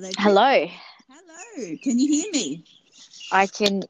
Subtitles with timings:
[0.00, 0.10] Hello.
[0.16, 0.66] Hello.
[1.10, 1.76] Hello.
[1.82, 2.64] Can you hear me?
[3.32, 3.82] I can.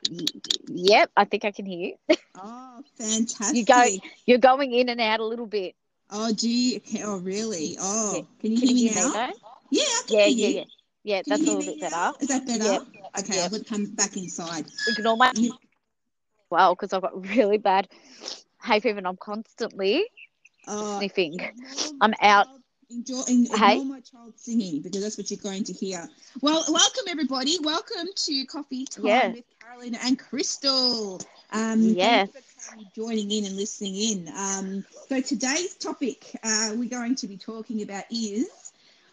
[0.68, 2.16] Yep, I think I can hear you.
[2.40, 3.58] Oh, fantastic.
[3.58, 3.84] You go.
[4.24, 5.74] You're going in and out a little bit.
[6.10, 6.80] Oh, gee.
[7.04, 7.76] Oh, really?
[7.80, 8.22] Oh, Yeah.
[8.40, 9.26] can you Can hear you me hear now?
[9.26, 9.34] me?
[9.70, 10.54] Yeah, I can Yeah, hear yeah, you.
[10.54, 10.64] yeah.
[11.04, 11.90] Yeah, that's a little bit now?
[11.90, 12.18] better.
[12.20, 12.64] Is that better?
[12.64, 12.82] Yep.
[13.18, 13.44] Okay, Yep.
[13.44, 14.66] I would come back inside.
[14.86, 15.32] Ignore my
[16.50, 17.88] well because I've got really bad
[18.62, 20.06] hay fever and I'm constantly
[20.66, 21.40] Uh, sniffing.
[22.00, 22.46] I'm out.
[22.92, 23.84] Child- Enjoy, Hey?
[23.84, 26.08] my child singing because that's what you're going to hear.
[26.40, 27.58] Well, welcome everybody.
[27.62, 29.28] Welcome to Coffee Time Yeah.
[29.32, 31.20] with Carolina and Crystal.
[31.52, 32.30] Um, Yes.
[32.32, 34.28] Thanks for kindly joining in and listening in.
[34.34, 38.72] Um, so today's topic uh, we're going to be talking about is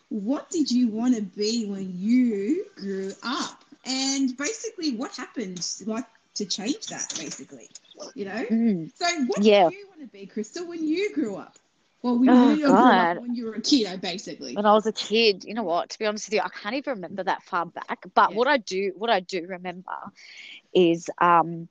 [0.10, 6.06] what did you want to be when you grew up, and basically what happened, like
[6.36, 7.70] to change that, basically.
[8.14, 8.46] You know.
[8.50, 8.92] Mm.
[8.98, 9.70] So what Yeah.
[9.70, 11.58] did you want to be, Crystal, when you grew up?
[12.06, 14.54] Well, when, Oh, when you when you were a kid, basically.
[14.56, 15.90] When I was a kid, you know what?
[15.90, 18.06] To be honest with you, I can't even remember that far back.
[18.14, 18.38] But Yeah.
[18.38, 19.92] what I do, what I do remember,
[20.74, 21.68] is um,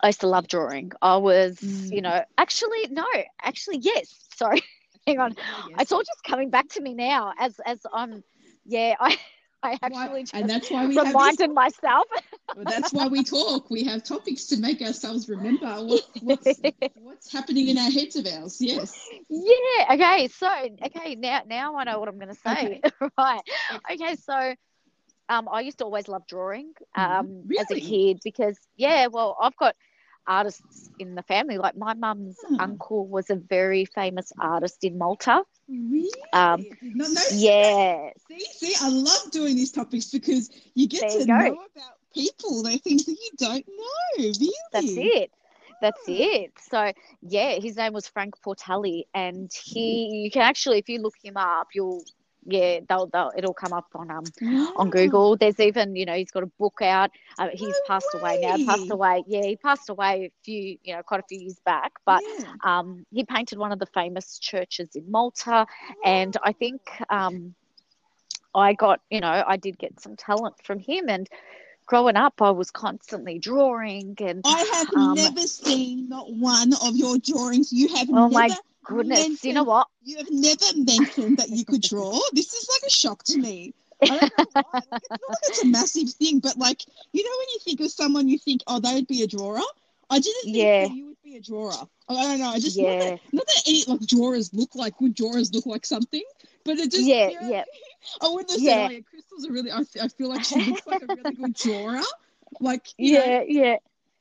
[0.00, 0.92] I used to love drawing.
[1.02, 2.02] I was, you Mm.
[2.02, 3.04] know, actually no,
[3.42, 4.28] actually yes.
[4.34, 4.62] Sorry,
[5.06, 5.34] hang on.
[5.38, 5.80] Oh, yes.
[5.80, 8.22] It's all just coming back to me now as as I'm,
[8.64, 9.16] yeah, I
[9.64, 12.04] I Why- actually just and that's why we reminded myself.
[12.64, 13.70] that's why we talk.
[13.70, 16.60] We have topics to make ourselves remember what, what's
[16.94, 18.60] what's happening in our heads of ours.
[18.60, 19.08] Yes.
[19.28, 19.94] Yeah.
[19.94, 20.28] Okay.
[20.28, 20.48] So
[20.86, 21.14] okay.
[21.16, 22.80] Now now I know what I'm going to say.
[23.18, 23.42] right.
[23.90, 24.16] Okay.
[24.16, 24.54] So.
[25.26, 27.80] Um, I used to always love drawing um, as a Really?
[27.80, 29.74] kid because, yeah, well, I've got
[30.26, 31.58] artists in the family.
[31.58, 32.56] Like my mum's Hmm.
[32.58, 35.42] uncle was a very famous artist in Malta.
[35.68, 36.10] Really?
[36.32, 37.26] Um, know that.
[37.28, 41.62] Yeah, See, see, I love doing these topics because you get There to you know
[41.74, 42.62] about people.
[42.62, 44.34] They're things that you don't know.
[44.40, 44.52] Really?
[44.72, 45.30] that's it.
[45.80, 46.08] That's Hmm.
[46.08, 46.52] it.
[46.58, 51.14] So yeah, his name was Frank Portelli, and he you can actually if you look
[51.22, 52.04] him up, you'll
[52.46, 54.24] yeah they'll, they'll it'll come up on um
[54.76, 55.36] on Google.
[55.36, 57.10] There's even you know he's got a book out.
[57.38, 58.56] Uh, he's No passed away now.
[58.66, 59.24] Passed away.
[59.26, 62.22] Yeah, he passed away a few you know quite a few years back, but.
[62.38, 62.54] Yeah.
[62.64, 65.66] Um, he painted one of the famous churches in Malta,
[66.04, 67.54] and I think um,
[68.54, 71.08] I got, you know, I did get some talent from him.
[71.08, 71.28] And
[71.86, 76.96] growing up, I was constantly drawing, and I have Um, never seen not one of
[76.96, 77.72] your drawings.
[77.72, 79.88] You have oh my never goodness, you know what?
[80.04, 82.18] you have never mentioned that you could draw.
[82.32, 83.74] This is like a shock to me.
[84.08, 84.80] I don't know why.
[84.90, 87.80] Like, it's not like it's a massive thing, but like you know when you think
[87.80, 89.60] of someone, you think, oh, they would be a drawer.
[90.10, 90.86] I didn't think Yeah.
[90.88, 91.72] you would be a drawer.
[92.08, 92.50] I don't know.
[92.50, 92.88] I just Yeah.
[92.88, 96.22] not, that, not that any like drawers look like good drawers look like something,
[96.64, 97.64] but it just Yeah, you know, yeah.
[98.22, 98.72] I wouldn't have Yeah.
[98.72, 99.70] said, oh, yeah, Crystal's a really.
[99.72, 102.00] I, I feel like she looks like a really good drawer.
[102.60, 103.76] Like you know, Yeah, yeah.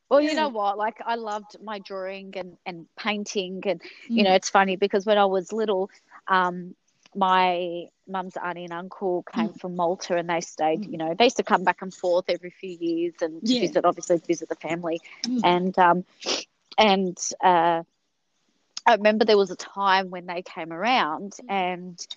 [0.09, 0.77] Well, you know what?
[0.77, 3.61] Like, I loved my drawing and, and painting.
[3.65, 4.17] And, Mm.
[4.17, 5.89] you know, it's funny because when I was little,
[6.27, 6.75] um,
[7.15, 9.59] my mum's auntie and uncle came Mm.
[9.59, 10.91] from Malta and they stayed, Mm.
[10.91, 13.59] you know, they used to come back and forth every few years and Yeah.
[13.59, 15.01] visit, obviously, visit the family.
[15.23, 15.39] Mm.
[15.43, 16.05] And, um,
[16.77, 17.83] and, uh,
[18.85, 21.47] I remember there was a time when they came around Mm.
[21.49, 22.07] and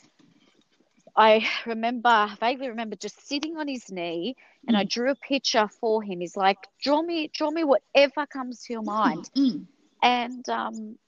[1.16, 4.34] I remember, vaguely remember just sitting on his knee
[4.66, 4.88] and I Mm.
[4.88, 6.20] drew a picture for him.
[6.20, 9.30] He's like, draw me, draw me whatever comes to your mind.
[9.36, 9.66] Mm.
[10.02, 10.98] And, um,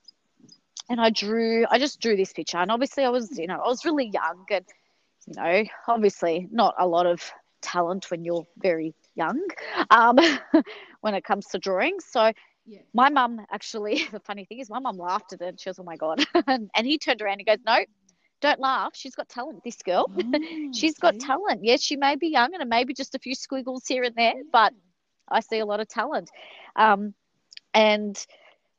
[0.88, 2.58] and I drew, I just drew this picture.
[2.58, 4.64] And obviously I was, you know, I was really young and,
[5.26, 7.22] you know, obviously not a lot of
[7.62, 9.40] talent when you're very young,
[9.90, 10.16] um,
[11.00, 12.00] when it comes to drawing.
[12.00, 12.32] So
[12.64, 12.82] Yeah.
[12.94, 15.48] my mum actually, the funny thing is my mum laughed at it.
[15.48, 16.20] And she was, oh my God.
[16.46, 17.78] and, and he turned around and goes, no,
[18.41, 18.93] don't laugh.
[18.94, 20.10] She's got talent, this girl.
[20.34, 21.21] Oh, She's got see?
[21.21, 21.65] talent.
[21.65, 24.72] Yes, she may be young and maybe just a few squiggles here and there, but
[25.28, 26.31] I see a lot of talent.
[26.76, 27.15] Um,
[27.75, 28.16] and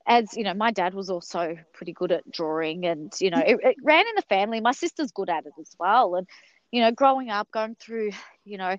[0.05, 3.57] as you know, my dad was also pretty good at drawing, and you know, it,
[3.63, 4.59] it ran in the family.
[4.61, 6.15] My sister's good at it as well.
[6.15, 6.27] And
[6.71, 8.11] you know, growing up, going through,
[8.45, 8.77] you know,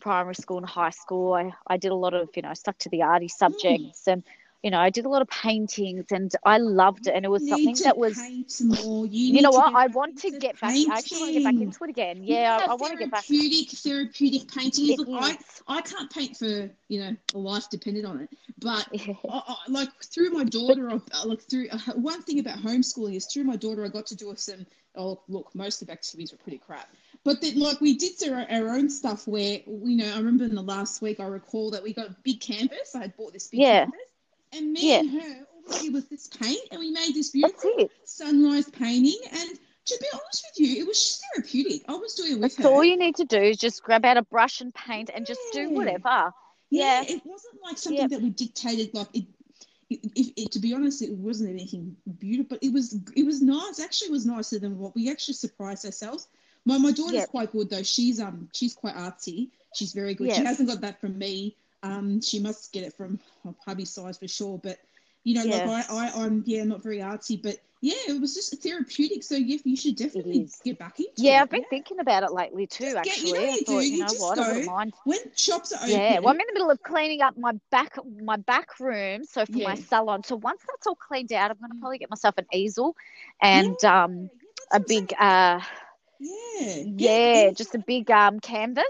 [0.00, 2.88] primary school and high school, I, I did a lot of, you know, stuck to
[2.88, 4.22] the arty subjects, and
[4.64, 7.14] you know, I did a lot of paintings, and I loved it.
[7.14, 9.06] And it was You something that was paint more.
[9.06, 9.74] You, you know what?
[9.74, 10.74] I want to get back.
[10.74, 11.68] I actually want to get back painting.
[11.68, 12.24] into it again.
[12.24, 13.24] You Yeah, I, I want to get back.
[13.24, 14.88] Therapeutic, therapeutic painting.
[14.92, 15.62] It Look, I, is.
[15.68, 19.14] I can't paint for you know a life dependent on it, but Yeah.
[19.28, 23.26] I, I, like through my daughter, I- like through uh, one thing about homeschooling is
[23.26, 24.66] through my daughter, I got to do some.
[24.96, 26.88] Oh, look, most of the activities were pretty crap,
[27.24, 30.54] but then like we did our, our own stuff where you know I remember in
[30.54, 32.94] the last week I recall that we got a big canvas.
[32.94, 33.80] I had bought this big Yeah.
[33.86, 34.00] canvas,
[34.54, 35.00] and me Yeah.
[35.00, 39.18] and her all we did was this paint, and we made this beautiful sunrise painting.
[39.32, 41.82] And to be honest with you, it was just therapeutic.
[41.88, 42.74] I was doing it with That's her.
[42.74, 45.40] all you need to do is just grab out a brush and paint and just
[45.52, 46.32] do whatever.
[46.70, 47.14] yeah, Yeah.
[47.16, 48.10] it wasn't like something Yep.
[48.10, 49.24] that we dictated like it,
[49.90, 53.42] it, it, it to be honest it wasn't anything beautiful but it was it was
[53.42, 56.26] nice actually it was nicer than what we actually surprised ourselves
[56.64, 57.28] My my daughter's Yep.
[57.28, 57.82] quite good though.
[57.82, 59.50] She's um she's quite artsy.
[59.74, 60.32] She's very good.
[60.34, 61.56] She hasn't got that from me.
[61.84, 64.60] Um, she must get it from oh, hubby size for sure.
[64.62, 64.78] But
[65.24, 65.66] you know, Yeah.
[65.66, 69.22] like I, I I'm yeah not very artsy, but yeah, it was just therapeutic.
[69.24, 71.42] So yeah, you should definitely get back into Yeah, it.
[71.42, 72.94] I've been thinking about it lately too.
[73.02, 74.64] Just get- Actually, you know I you thought, do, you you know what, I wouldn't
[74.64, 74.94] mind.
[75.04, 75.92] when shops are open.
[75.92, 79.44] Yeah, well, I'm in the middle of cleaning up my back my back room, so
[79.46, 80.22] for my salon.
[80.24, 82.94] So once that's all cleaned out, I'm gonna probably get myself an easel
[83.40, 84.30] and um
[84.72, 85.60] a big uh
[86.18, 88.84] yeah, yeah, just a big um canvas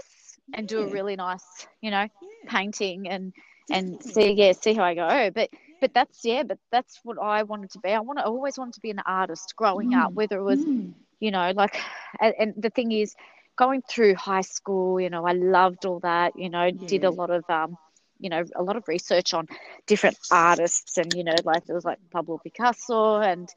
[0.53, 3.33] and do a really nice, you know, yeah, painting and
[3.71, 5.29] and see yeah see how I go.
[5.33, 5.49] But
[5.81, 7.89] but that's yeah, but that's what I wanted to be.
[7.89, 10.43] I want to I always wanted to be an artist growing up, Mm, whether it
[10.43, 11.77] was mm, you know like
[12.19, 13.15] and, and the thing is
[13.57, 17.29] going through high school you know i loved all that you know did a lot
[17.29, 17.77] of um
[18.19, 19.45] you know a lot of research on
[19.87, 23.47] different artists and you know like there was like pablo picasso and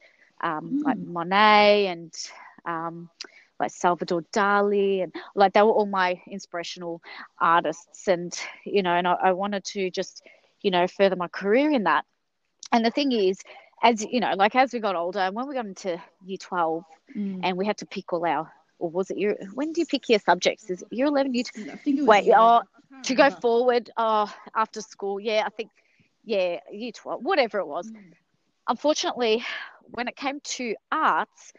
[0.43, 1.05] um like Mm.
[1.05, 2.11] monet and
[2.65, 3.09] um
[3.59, 7.01] like salvador dali and like they were all my inspirational
[7.39, 10.23] artists and you know and i, I wanted to just
[10.61, 12.05] you know further my career in that
[12.71, 13.39] and the thing is
[13.83, 16.83] as you know like as we got older and when we got into year 12
[17.15, 17.39] mm.
[17.43, 20.09] and we had to pick all our or was it year when do you pick
[20.09, 22.67] your subjects is it year 11 year I think it was wait, year oh, 11.
[22.73, 25.69] I can't to go forward uh after school yeah i think
[26.25, 28.13] yeah year 12 whatever it was Mm.
[28.67, 29.43] unfortunately
[29.91, 31.53] when it came to arts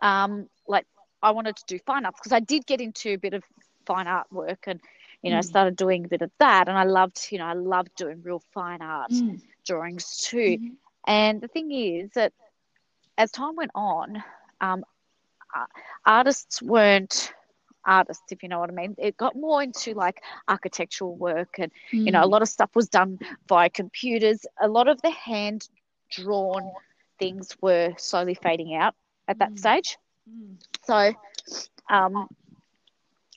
[0.00, 0.86] um like
[1.26, 3.44] i wanted to do fine arts because i did get into a bit of
[3.86, 4.80] fine art work and
[5.22, 5.50] you know Mm.
[5.52, 8.42] started doing a bit of that and i loved you know i loved doing real
[8.54, 9.40] fine art Mm.
[9.66, 10.76] drawings too Mhm.
[11.06, 12.32] and the thing is that
[13.18, 14.22] as time went on,
[14.60, 14.84] um,
[15.54, 15.66] uh,
[16.06, 17.32] artists weren't
[17.86, 18.94] artists, if you know what I mean.
[18.98, 21.72] It got more into like architectural work, and
[22.04, 22.30] you know, a Mm.
[22.34, 23.18] lot of stuff was done
[23.48, 24.44] by computers.
[24.60, 25.68] A lot of the hand
[26.10, 26.72] drawn
[27.18, 28.94] things were slowly fading out
[29.28, 29.58] at that Mm.
[29.58, 29.96] stage.
[30.28, 30.58] Mm.
[30.84, 31.12] So,
[31.88, 32.28] um,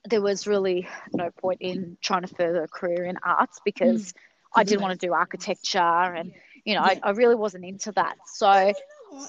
[0.06, 4.14] there was really no point in trying to further a career in arts because
[4.56, 6.32] I didn't want to do architecture and
[6.66, 6.90] you know, Yeah.
[6.90, 8.16] I, I really wasn't into that.
[8.26, 8.74] So?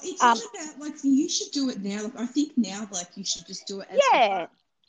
[0.03, 2.03] It's Um, about like you should do it now.
[2.03, 3.87] Like I think now, like you should just do it.
[3.89, 4.47] As Yeah,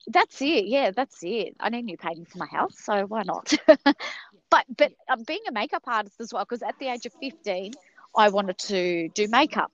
[0.09, 0.67] that's it.
[0.67, 1.55] Yeah, that's it.
[1.61, 3.53] I need new painting for my house, so why not?
[4.51, 7.73] but but um, being a makeup artist as well, because at the age of fifteen,
[8.17, 9.73] I wanted to do makeup,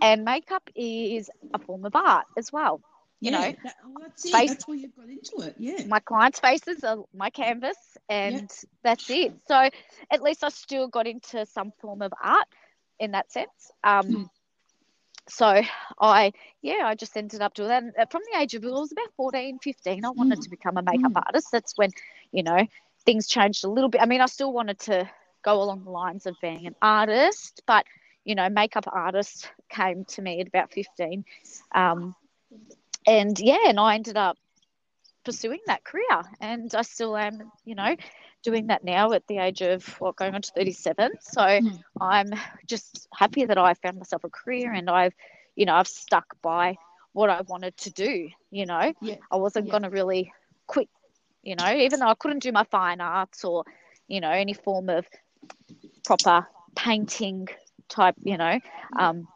[0.00, 2.80] and makeup is a form of art as well.
[3.20, 4.32] You yeah, know, that, well, that's it.
[4.32, 5.54] face- That's why you've got into it.
[5.58, 5.84] Yeah.
[5.84, 7.76] my clients' faces are my canvas,
[8.08, 8.50] and
[8.82, 9.32] that's it.
[9.46, 9.68] So
[10.10, 12.46] at least I still got into some form of art
[12.98, 13.70] in that sense.
[13.84, 14.24] Um, Hmm.
[15.28, 15.60] So
[16.00, 16.32] I,
[16.62, 17.82] yeah, I just ended up doing that.
[17.82, 20.42] And uh, from the age of, it was about 14, 15, I wanted Mm.
[20.42, 21.24] to become a makeup Mm.
[21.26, 21.50] artist.
[21.52, 21.90] That's when,
[22.32, 22.66] you know,
[23.04, 24.02] things changed a little bit.
[24.02, 25.08] I mean, I still wanted to
[25.44, 27.84] go along the lines of being an artist, but,
[28.26, 31.24] you know, makeup artist came to me at about 15.
[31.74, 32.14] Um,
[33.06, 34.36] and yeah, and I ended up
[35.24, 37.96] pursuing that career and I still am, you know,
[38.42, 41.12] doing that now at the age of what going on to 37.
[41.20, 41.84] So Mm.
[42.00, 42.34] I'm
[42.66, 45.14] just happy that I found myself a career and I've,
[45.56, 46.76] you know, I've stuck by
[47.12, 48.92] what I wanted to do, you know.
[49.00, 49.16] Yeah.
[49.30, 49.70] I wasn't Yeah.
[49.70, 50.32] going to really
[50.66, 50.88] quit,
[51.42, 53.64] you know, even though I couldn't do my fine arts or,
[54.08, 55.06] you know, any form of
[56.04, 56.46] proper
[56.76, 57.48] painting
[57.88, 58.58] type, you know,
[58.98, 59.26] um,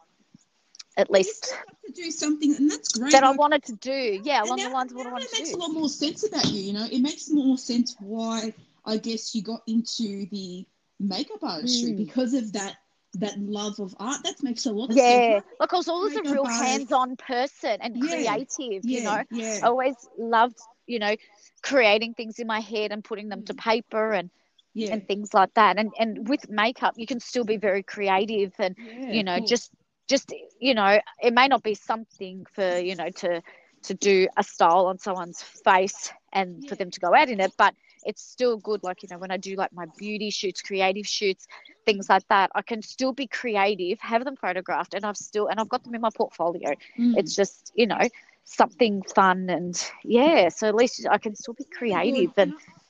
[0.97, 1.55] at least
[1.85, 3.11] to do something, and that's great.
[3.11, 4.21] that I wanted to do.
[4.23, 6.23] Yeah, along now- the lines of what I wanted to makes a lot more sense
[6.27, 6.61] about you.
[6.61, 8.53] You know, it makes more sense why
[8.85, 10.65] I guess you got into the
[10.99, 11.97] makeup artistry Mm.
[11.97, 12.77] because of that
[13.15, 14.23] that love of art.
[14.23, 15.45] That makes a lot of Yeah, sense.
[15.59, 16.61] like I was always a real artist.
[16.63, 19.23] hands-on person and Yeah, creative, Yeah, you know.
[19.31, 21.15] yeah, I always loved, you know,
[21.61, 24.29] creating things in my head and putting them to paper and,
[24.73, 25.77] yeah, and things like that.
[25.77, 29.71] And and with makeup, you can still be very creative and yeah, you know, just
[30.07, 33.41] just you know, it may not be something for you know to
[33.83, 37.53] to do a style on someone's face and for them to go out in it,
[37.57, 37.73] but
[38.03, 38.83] it's still good.
[38.83, 41.47] Like you know, when I do like my beauty shoots, creative shoots,
[41.85, 45.59] things like that, I can still be creative, have them photographed, and I've still and
[45.59, 47.15] I've got them in my portfolio Mm.
[47.15, 47.99] it's just you know
[48.43, 52.73] something fun and yeah so at least i can still be creative and I, I
[52.73, 52.80] love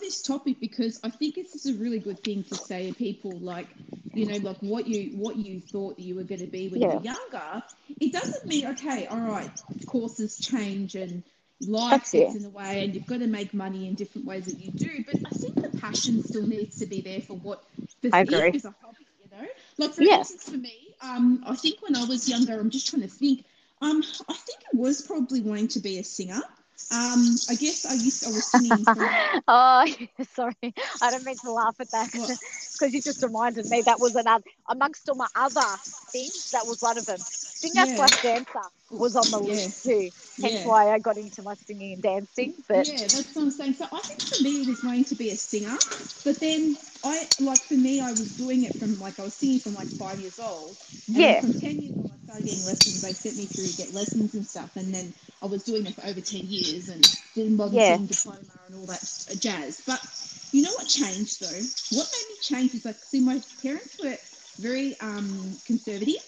[0.00, 3.38] this topic because I think this is a really good thing to say to people
[3.40, 3.68] like
[4.14, 6.88] you know like what you what you thought you were going to be when you
[6.88, 7.62] were younger.
[8.00, 9.50] It doesn't mean okay all right
[9.86, 11.22] courses change and
[11.60, 14.58] life gets in the way and you've got to make money in different ways that
[14.58, 17.62] you do but I think the passion still needs to be there for what
[18.02, 18.54] the I thing agree.
[18.54, 19.46] is a hobby you know?
[19.78, 20.32] Like for Yes.
[20.32, 23.44] instance for me um I think when I was younger I'm just trying to think
[23.82, 26.40] um I think it was probably wanting to be a singer
[26.90, 28.86] Um, I guess I used I was singing.
[29.48, 29.86] Oh,
[30.34, 30.54] sorry.
[31.00, 32.38] I don't mean to laugh at that because
[32.94, 35.78] you just reminded me that was another, amongst all my other
[36.12, 37.24] things, that was one of them.
[37.62, 37.94] Singer Yeah.
[37.94, 38.60] slash dancer
[38.90, 39.40] was on the Yeah.
[39.40, 40.10] list too.
[40.42, 40.64] Hence Yeah.
[40.64, 42.54] why I got into my singing and dancing.
[42.68, 43.74] But yeah, that's what I'm saying.
[43.74, 45.76] So I think for me it was wanting to be a singer,
[46.24, 49.60] but then I like for me I was doing it from like I was singing
[49.60, 50.78] from like five years old.
[51.14, 53.02] Yeah, From ten years old, I started getting lessons.
[53.02, 55.94] They sent me through to get lessons and stuff, and then I was doing it
[55.94, 57.02] for over ten years and
[57.34, 57.98] did modern Yeah.
[58.06, 59.02] diploma and all that
[59.40, 59.82] jazz.
[59.86, 60.00] But
[60.52, 61.46] you know what changed though?
[61.96, 64.18] What made me change is like, see, my parents were
[64.58, 66.22] very um, conservative,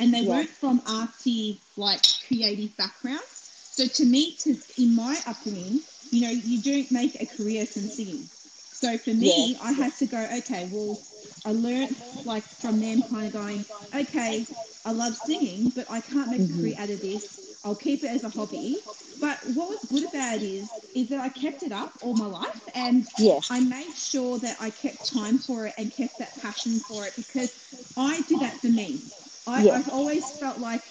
[0.00, 0.24] and they Yeah.
[0.24, 3.44] weren't from artsy like creative backgrounds.
[3.70, 7.88] So to me, to in my upbringing, you know, you don't make a career from
[7.88, 8.30] singing.
[8.72, 10.98] So for me, I had to go, okay, well,
[11.44, 14.46] I learned like from them kind of going, okay,
[14.84, 16.48] I love singing, but I can't make Mhm.
[16.48, 17.45] a career out of this.
[17.66, 18.84] I'll keep it as a hobby.
[19.20, 22.26] But what was good about it is, is that I kept it up all my
[22.26, 26.36] life and yeah, I made sure that I kept time for it and kept that
[26.36, 27.50] passion for it because
[27.96, 29.12] I did that for me.
[29.46, 29.78] I, Yeah.
[29.78, 30.82] I've always felt like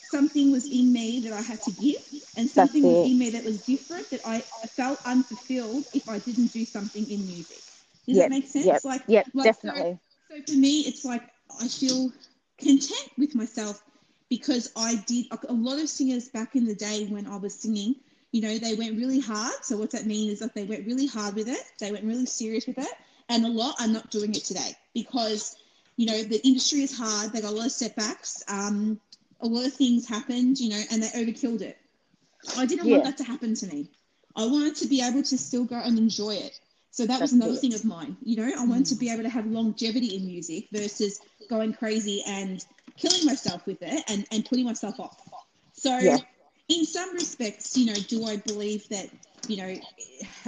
[0.00, 2.02] something was in me that I had to give
[2.36, 4.44] and something was in me that was different that I
[4.76, 7.64] felt unfulfilled if I didn't do something in music.
[8.08, 8.84] Does Yep, that make sense?
[8.84, 9.98] yep, Like, yeah, like, so- definitely.
[10.30, 11.22] so for me, it's like
[11.60, 12.12] I feel
[12.58, 13.82] content with myself
[14.32, 17.96] because I did a lot of singers back in the day when I was singing.
[18.32, 19.52] You know, they went really hard.
[19.62, 21.62] So what that means is that they went really hard with it.
[21.78, 22.94] They went really serious with it,
[23.28, 25.56] and a lot are not doing it today because
[25.96, 27.32] you know the industry is hard.
[27.32, 28.42] They got a lot of setbacks.
[28.48, 29.00] Um,
[29.42, 30.58] a lot of things happened.
[30.60, 31.76] You know, and they overkilled it.
[32.56, 33.90] I didn't want that to happen to me.
[34.36, 36.58] I wanted to be able to still go and enjoy it.
[36.90, 37.60] So that was another it.
[37.60, 38.16] thing of mine.
[38.22, 39.00] You know, I wanted to Mm.
[39.00, 42.64] be able to have longevity in music versus going crazy and
[42.96, 45.16] killing myself with it and, and putting myself off.
[45.72, 46.18] So Yeah.
[46.68, 49.08] in some respects, you know, do I believe that,
[49.46, 49.74] you know,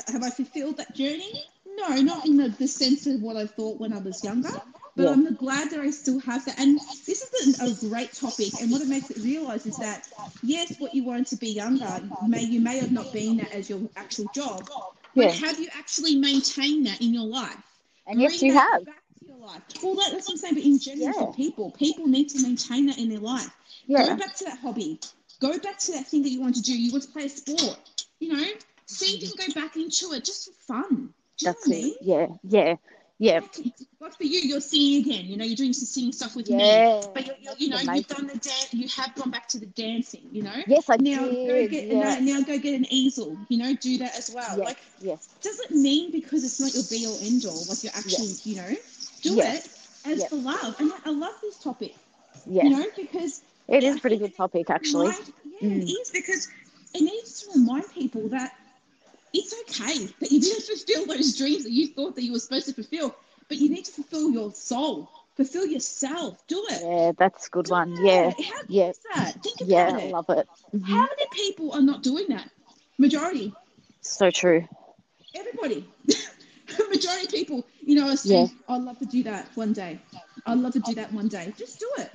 [0.09, 1.33] have I fulfilled that journey?
[1.77, 4.53] No, not in the, the sense of what I thought when I was younger,
[4.97, 5.11] but Yeah.
[5.11, 6.59] I'm glad that I still have that.
[6.59, 8.61] And this is a, a great topic.
[8.61, 10.07] And what it makes it realize is that,
[10.43, 13.69] yes, what you wanted to be younger, may you may have not been that as
[13.69, 14.71] your actual job,
[15.17, 15.33] but Yeah.
[15.33, 17.81] have you actually maintained that in your life?
[18.07, 18.85] And yes, you have.
[18.85, 19.04] Back
[19.45, 19.63] life.
[19.83, 20.55] Well, that, that's what I'm saying.
[20.55, 21.13] But in general, Yeah.
[21.13, 23.51] for people, people need to maintain that in their life.
[23.89, 25.01] Go back to that hobby.
[25.41, 26.77] Go back to that thing that you want to do.
[26.79, 27.79] You want to play a sport.
[28.21, 28.45] You know,
[28.87, 31.13] see if you can go back into it just for fun.
[31.39, 31.75] Do that's I it.
[31.83, 31.95] mean?
[32.01, 32.77] Yeah, yeah,
[33.19, 35.27] yeah, Like, like for you, you're singing again.
[35.27, 36.59] You know, you're doing some singing stuff with me.
[36.59, 37.01] yeah.
[37.13, 38.69] But you, you, That's you know, you've done the dance.
[38.73, 40.23] You have gone back to the dancing.
[40.33, 40.55] You know.
[40.67, 42.19] Yes, I Now go get yeah.
[42.19, 43.37] now, now go get an easel.
[43.49, 44.57] You know, do that as well.
[44.57, 47.93] Yes, Like yes, doesn't mean because it's not your be all end all, like your
[47.95, 48.77] actual, you know,
[49.25, 49.55] do Yeah.
[49.55, 49.69] it
[50.05, 50.29] as Yeah.
[50.29, 50.77] for love.
[50.81, 51.95] And I love this topic,
[52.47, 52.65] yes.
[52.65, 55.09] you know, because it is a pretty good topic, actually.
[55.09, 55.83] remind- yeah, Mm.
[55.83, 56.49] it is because
[56.95, 58.53] it needs to remind people that
[59.33, 62.67] it's okay that you didn't fulfill those dreams that you thought that you were supposed
[62.67, 63.15] to fulfill,
[63.49, 66.83] but you need to fulfill your soul, fulfill yourself, do it.
[66.83, 67.97] Yeah, that's a good Do one.
[67.97, 68.01] it.
[68.01, 69.43] Yeah, How yeah, is that?
[69.43, 69.99] Think about yeah.
[70.01, 70.49] I love it.
[70.75, 70.85] Mhm.
[70.87, 72.51] How many people are not doing that?
[72.99, 73.55] Majority.
[74.03, 74.67] So true.
[75.35, 75.85] everybody,
[76.91, 79.99] majority of people, you know, are saying, I'd love to do that one day.
[80.47, 81.53] I'd love to do that one day.
[81.57, 82.11] Just do it.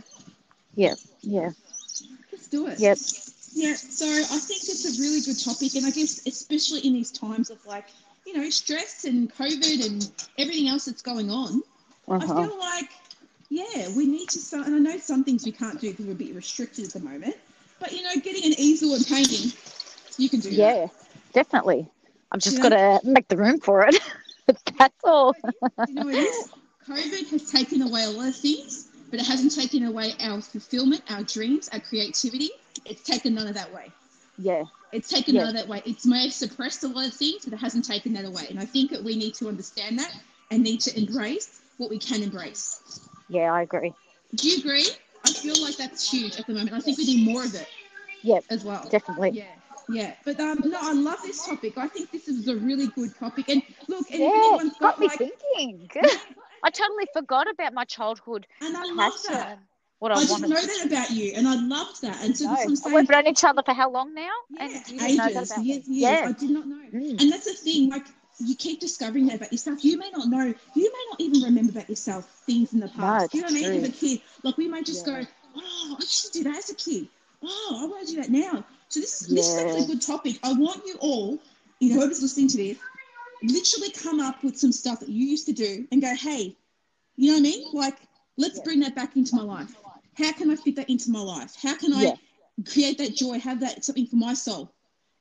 [0.75, 1.51] Yeah, yeah,
[2.29, 2.79] Just do it.
[2.79, 2.97] yep.
[3.53, 3.73] Yeah.
[3.75, 5.75] So I think it's a really good topic.
[5.75, 7.85] And I guess, especially in these times of like,
[8.25, 11.61] you know, stress and COVID and everything else that's going on,
[12.19, 12.27] I Uh-huh.
[12.27, 12.89] feel like,
[13.49, 14.67] yeah, we need to start.
[14.67, 16.99] And I know some things we can't do because we're a bit restricted at the
[16.99, 17.35] moment.
[17.79, 19.51] But, you know, getting an easel and painting,
[20.17, 20.75] you can do that.
[20.75, 20.87] Yeah,
[21.33, 21.89] definitely.
[22.31, 22.61] I've just Yeah.
[22.61, 23.95] got to make the room for it.
[24.79, 25.35] That's all.
[25.87, 26.49] you know what it is?
[26.87, 31.01] COVID has taken away a lot of things, but it hasn't taken away our fulfillment,
[31.09, 32.49] our dreams, our creativity.
[32.85, 33.91] It's taken none of that away.
[34.37, 35.41] Yeah, It's taken Yeah.
[35.41, 35.83] none of that away.
[35.85, 38.47] It's may have suppressed a lot of things, but it hasn't taken that away.
[38.49, 40.11] And I think that we need to understand that
[40.49, 43.01] and need to embrace what we can embrace.
[43.27, 43.93] yeah, I agree.
[44.35, 44.87] Do you agree?
[45.25, 46.73] I feel like that's huge at the moment.
[46.73, 47.67] I think we need more of it
[48.23, 48.87] Yep, as well.
[48.89, 49.31] definitely.
[49.31, 49.43] Yeah,
[49.89, 50.13] yeah.
[50.25, 51.77] But um, no, I love this topic.
[51.77, 53.49] I think this is a really good topic.
[53.49, 55.89] And look, and if Yeah, anyone's got got me like, thinking.
[56.63, 59.59] I totally forgot about my childhood and I love that.
[59.99, 60.49] What I, I wanted.
[60.49, 62.23] know that about you, and I loved that.
[62.23, 62.55] And so No.
[62.55, 62.95] that's saying.
[62.95, 64.29] We've known each other for how long now?
[64.49, 66.19] yeah, and you didn't know that ages, years, years.
[66.19, 66.25] Yeah.
[66.25, 66.81] I did not know.
[66.93, 67.19] Mm.
[67.19, 68.05] And that's the thing, like
[68.39, 69.83] you keep discovering that about yourself.
[69.83, 73.33] You may not know, you may not even remember about yourself things in the past.
[73.33, 73.73] you know what I mean?
[73.75, 75.11] As a kid, like we might just Yeah.
[75.21, 75.21] go,
[75.55, 77.07] oh, I used to do that as a kid.
[77.43, 78.63] Oh, I want to do that now.
[78.89, 79.87] So this is this is actually a Yeah.
[79.87, 80.39] good topic.
[80.43, 81.39] I want you all,
[81.79, 82.77] you know, whoever's listening to this,
[83.43, 86.55] literally come up with some stuff that you used to do and go, hey,
[87.15, 87.67] you know what I mean?
[87.73, 87.97] Like,
[88.37, 88.63] let's Yeah.
[88.63, 89.75] bring that back into my life.
[90.17, 91.55] How can I fit that into my life?
[91.61, 92.15] How can I Yeah.
[92.71, 94.71] create that joy, have that something for my soul,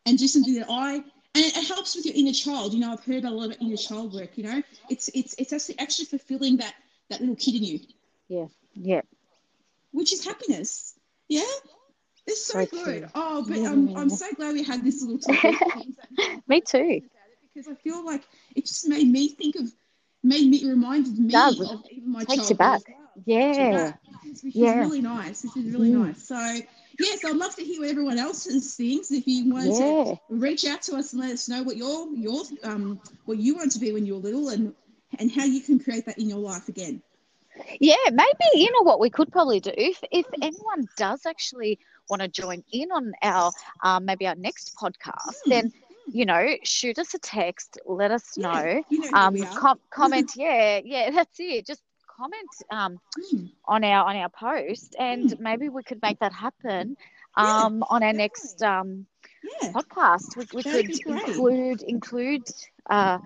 [0.06, 0.96] and do something that I
[1.34, 2.72] and it helps with your inner child.
[2.74, 4.36] You know, I've heard a lot about inner child work.
[4.36, 6.74] You know, it's it's it's actually actually fulfilling that
[7.10, 7.80] that little kid in you.
[8.28, 9.02] Yeah, yeah.
[9.92, 10.94] Which is happiness.
[11.28, 11.42] Yeah.
[12.28, 13.02] It's so, So good.
[13.02, 13.08] true.
[13.14, 15.64] Oh, but I'm, I'm so glad we had this little talk.
[16.48, 17.02] Me too.
[17.54, 18.22] because I feel like
[18.56, 19.70] it just made me think of,
[20.22, 21.60] made me reminded me Does.
[21.70, 22.82] of even my Takes you back.
[22.88, 23.24] well.
[23.26, 23.92] Yeah.
[24.42, 24.76] Which is Yeah.
[24.76, 25.42] really nice.
[25.42, 25.92] This is really Mm.
[25.92, 26.22] nice.
[26.26, 26.36] So
[26.98, 29.10] yes, I'd love to hear what everyone else's thinks.
[29.10, 30.04] If you wanted Yeah.
[30.06, 33.56] to reach out to us and let us know what your your um what you
[33.56, 34.74] wanted to be when you were little and
[35.18, 37.02] and how you can create that in your life again.
[37.80, 42.22] Yeah, maybe you know what we could probably do if if anyone does actually want
[42.22, 45.48] to join in on our um, maybe our next podcast, Hmm.
[45.48, 45.70] then
[46.12, 50.32] you know shoot us a text, let us Yeah, know, you know um, com- comment,
[50.36, 51.66] yeah, yeah, that's it.
[51.66, 53.50] Just comment um Mm.
[53.66, 56.96] on our on our post, and maybe we could make that happen
[57.36, 59.06] Yeah, um on our next um
[59.42, 60.36] Yeah, podcast.
[60.36, 62.48] We, we could include include
[62.90, 63.18] uh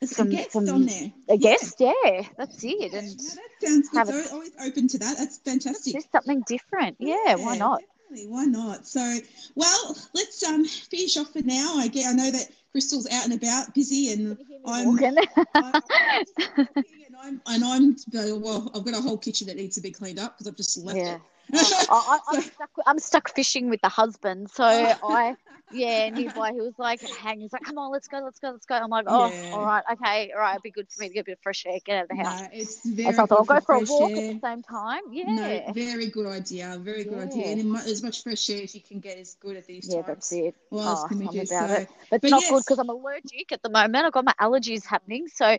[0.00, 1.12] it's some- a guest some- on there.
[1.28, 1.36] a Yeah.
[1.36, 4.06] guest, yeah, that's it, Yeah, and no, that sounds good.
[4.08, 5.16] So a- always open to that.
[5.18, 5.94] That's fantastic.
[5.94, 6.96] just something different.
[6.98, 7.80] Yeah, why not?
[8.08, 8.28] Definitely.
[8.28, 8.86] Why not?
[8.86, 9.18] So,
[9.56, 11.76] well, let's um finish off for now.
[11.76, 12.06] I get.
[12.06, 14.84] I know that Crystal's out and about, busy, and I'm.
[14.86, 15.18] Morgan.
[15.36, 17.96] I, I'm and I'm, and I'm
[18.40, 18.70] well.
[18.74, 20.98] I've got a whole kitchen that needs to be cleaned up because I've just left
[20.98, 21.14] Yeah.
[21.16, 21.20] it.
[21.52, 24.50] I, I, I'm, So- stuck, I'm stuck fishing with the husband.
[24.50, 25.36] So I,
[25.70, 28.38] yeah, and he's like, he was like, hang, he's like, come on, let's go, let's
[28.38, 28.74] go, let's go.
[28.76, 29.50] I'm like, oh, Yeah.
[29.52, 31.40] all right, okay, all right, it'd be good for me to get a bit of
[31.42, 32.40] fresh air, get out of the house.
[32.40, 34.18] No, it's very so I thought I'll go for a walk air.
[34.18, 35.02] at the same time.
[35.10, 35.24] Yeah.
[35.26, 36.78] No, very good idea.
[36.80, 37.46] Very good idea.
[37.48, 40.06] And as much fresh air as you can get is good at these yeah, times.
[40.06, 40.54] that's it.
[40.70, 41.40] What else Oh, can we I'm do?
[41.40, 41.88] about So, it.
[42.10, 44.06] But it's but not good because I'm allergic at the moment.
[44.06, 45.26] I've got my allergies happening.
[45.28, 45.56] So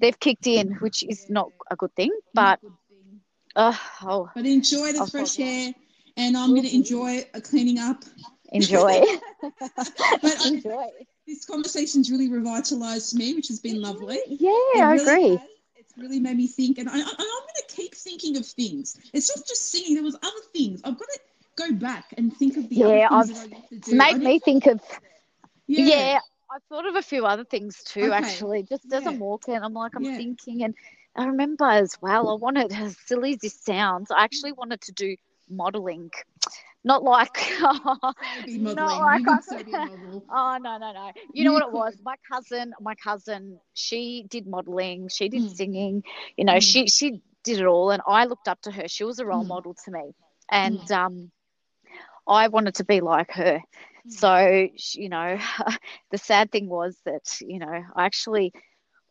[0.00, 2.10] they've kicked in, which is not a good thing.
[2.32, 3.20] But, good thing.
[3.56, 5.72] uh, oh, But enjoy the I'll fresh air,
[6.16, 8.04] and I'm going to enjoy a cleaning up.
[8.52, 9.02] enjoy.
[9.60, 10.86] but I, enjoy.
[11.26, 14.18] this conversation's really revitalised me, which has been lovely.
[14.28, 15.28] Yeah, It I agree.
[15.30, 15.40] has.
[15.76, 17.18] It's really made me think, and, I, I, I'm going
[17.68, 18.96] to keep thinking of things.
[19.12, 19.94] It's not just singing.
[19.94, 20.80] There was other things.
[20.84, 21.20] I've got to
[21.56, 23.96] go back and think of the Yeah, other things I've- that I to It's do.
[23.96, 24.80] Made need- me think of
[25.66, 26.18] yeah, Yeah,
[26.54, 28.12] I've thought of a few other things too, Okay.
[28.14, 28.62] actually.
[28.64, 29.08] Just as Yeah.
[29.10, 30.16] I'm walking, I'm like, I'm Yeah.
[30.16, 30.74] thinking, and
[31.16, 34.92] I remember as well, I wanted, as silly as this sounds, I actually wanted to
[34.92, 35.16] do
[35.48, 36.10] modeling.
[36.84, 37.36] Not like,
[38.46, 39.88] So not like I could so be a
[40.30, 41.10] oh, no, no, no.
[41.32, 42.00] You know You what it was?
[42.04, 45.48] My cousin, my cousin, she did modeling, she did Mm.
[45.48, 46.02] singing,
[46.36, 46.60] you know, Mm.
[46.60, 48.88] she, she did it all, and I looked up to her.
[48.88, 49.44] She was a role Mm.
[49.44, 50.12] model to me.
[50.50, 51.30] And, um,
[52.28, 53.60] I wanted to be like her.
[54.08, 55.38] So, you know,
[56.10, 58.52] the sad thing was that, you know, I actually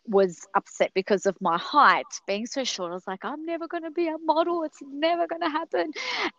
[0.07, 2.91] was upset because of my height being so short.
[2.91, 4.63] I was like, I'm never going to be a model.
[4.63, 5.91] It's never going to happen.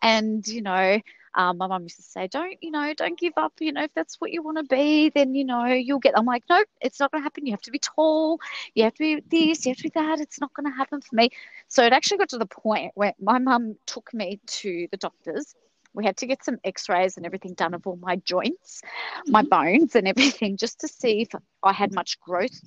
[0.02, 0.98] And, you know,
[1.34, 3.52] um, my mum used to say, don't, you know, don't give up.
[3.60, 6.16] You know, if that's what you want to be, then, you know, you'll get.
[6.16, 7.46] I'm like, nope, it's not going to happen.
[7.46, 8.38] You have to be tall.
[8.74, 9.64] You have to be this.
[9.64, 10.20] You have to be that.
[10.20, 11.30] It's not going to happen for me.
[11.68, 15.54] So it actually got to the point where my mum took me to the doctors.
[15.94, 18.82] We had to get some x rays and everything done of all my joints,
[19.30, 19.48] my Mhm.
[19.48, 21.28] bones, and everything just to see if
[21.62, 22.60] I had much growth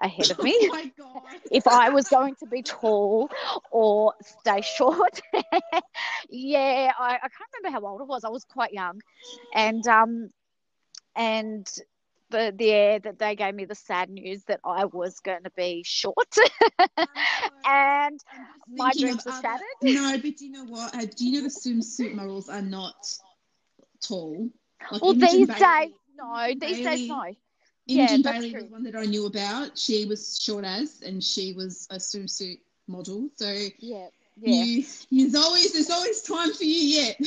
[0.00, 0.56] ahead of me.
[0.62, 1.22] Oh my god.
[1.50, 3.30] if I was going to be tall
[3.70, 5.20] or stay short.
[6.30, 8.24] yeah, I, I can't remember how old I was.
[8.24, 9.00] I was quite young.
[9.54, 10.30] And um
[11.16, 11.66] and
[12.30, 15.50] the the air that they gave me the sad news that I was going to
[15.56, 16.34] be short
[17.66, 18.20] and
[18.76, 19.60] my dreams are shattered.
[19.82, 20.94] No, but do you know what?
[20.94, 22.94] Uh, do you know the swimsuit models are not
[24.00, 24.48] tall?
[24.90, 27.22] Like well these days no, these days no.
[27.94, 28.62] Yeah, Imogen that's Bailey true.
[28.62, 29.78] was one that I knew about.
[29.78, 33.30] She was short as, and she was a swimsuit model.
[33.36, 34.08] So Yeah.
[34.40, 34.64] Yeah.
[34.64, 37.20] you, there's always there's always time for you yet.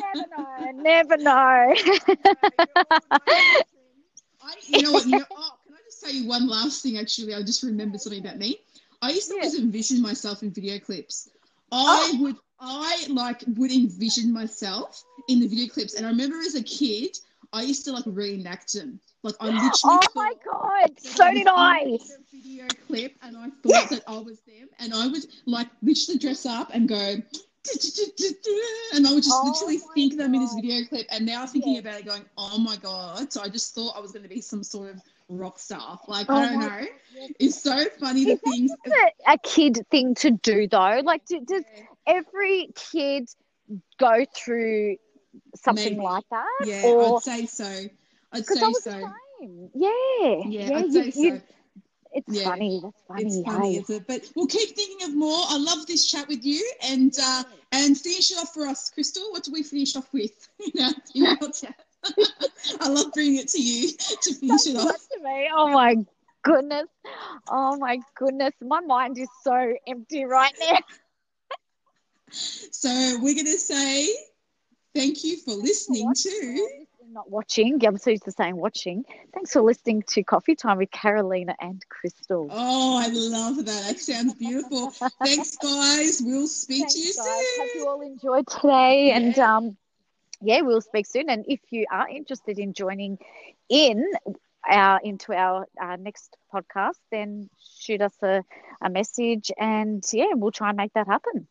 [0.00, 0.70] never know.
[0.82, 1.74] Never know.
[4.42, 5.06] I, you know what?
[5.06, 6.98] You know, oh, can I just tell you one last thing?
[6.98, 8.58] Actually, I just remembered something about me.
[9.02, 9.42] I used to Yeah.
[9.42, 11.28] always envision myself in video clips.
[11.72, 12.18] I Oh.
[12.20, 16.62] would, I like would envision myself in the video clips, and I remember as a
[16.62, 17.16] kid,
[17.52, 19.00] I used to like reenact them.
[19.26, 19.72] Like I literally.
[19.84, 21.98] oh my god, so did I.
[22.32, 26.46] Video clip, and I thought that I was them, and I would like literally dress
[26.46, 27.16] up and go.
[28.94, 31.74] And I would just Oh literally think them in this video clip, and now thinking
[31.74, 31.80] Yeah.
[31.80, 34.40] about it, going, "Oh my god!" So I just thought I was going to be
[34.40, 35.98] some sort of rock star.
[36.06, 36.68] Like Oh I don't know.
[36.68, 36.88] God.
[37.40, 38.72] It's so funny the Is that things.
[39.26, 41.00] a, a kid thing to do though?
[41.02, 41.64] Like, do, does
[42.06, 43.28] every kid
[43.98, 44.98] go through
[45.56, 46.04] something Maybe.
[46.04, 46.66] like that?
[46.66, 47.88] Yeah, or I'd say so.
[48.38, 48.90] Because I was so.
[48.92, 49.70] the same.
[49.74, 49.90] Yeah,
[50.48, 51.40] Yeah, I'd you- say so.
[52.12, 52.44] it's Yeah.
[52.44, 52.80] funny.
[52.82, 53.22] That's funny.
[53.24, 53.80] It's funny, hey.
[53.80, 54.06] is it?
[54.06, 55.44] But we'll keep thinking of more.
[55.48, 59.30] I love this chat with you, and uh, and finish it off for us, Crystal.
[59.32, 61.74] What do we finish off with in our, in our chat?
[62.80, 63.90] I love bringing it to you
[64.22, 65.08] to finish That's it off.
[65.12, 65.50] to me.
[65.54, 65.96] Oh my
[66.42, 66.86] goodness.
[67.50, 68.52] Oh my goodness.
[68.62, 70.78] My mind is so empty right now.
[72.30, 72.88] So
[73.20, 74.08] we're going to say
[74.94, 76.85] thank you for listening to.
[77.12, 77.84] Not watching.
[77.86, 79.04] I'm so used to saying watching.
[79.32, 82.48] Thanks for listening to Coffee Time with Carolina and Crystal.
[82.50, 83.66] Oh, I love that.
[83.66, 84.90] That sounds beautiful.
[84.90, 86.20] Thanks, guys.
[86.24, 87.14] We'll speak Thanks, to you guys.
[87.16, 87.66] soon.
[87.66, 89.12] Hope you all enjoyed today.
[89.12, 89.56] And Yeah.
[89.56, 89.76] um,
[90.42, 91.30] yeah, we'll speak soon.
[91.30, 93.18] And if you are interested in joining
[93.68, 94.04] in
[94.68, 98.42] our into our uh, next podcast, then shoot us a,
[98.82, 101.46] a message, and yeah, we'll try and make that happen.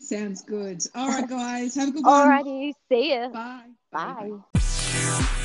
[0.00, 0.84] Sounds good.
[0.94, 1.76] All right, guys.
[1.76, 2.28] Have a good one.
[2.28, 3.28] Alrighty, see ya.
[3.28, 3.62] Bye.
[3.92, 4.58] Bye
[5.08, 5.37] later.